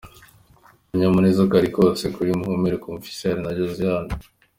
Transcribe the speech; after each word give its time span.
Akanyamuneza 0.83 1.41
kari 1.51 1.69
kose 1.77 2.03
kuri 2.15 2.29
Muhumure 2.39 2.77
Confiance 2.85 3.39
na 3.43 3.49
Josiane. 3.57 4.11